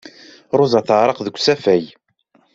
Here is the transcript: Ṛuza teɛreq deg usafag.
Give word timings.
Ṛuza 0.59 0.79
teɛreq 0.87 1.19
deg 1.23 1.35
usafag. 1.39 1.85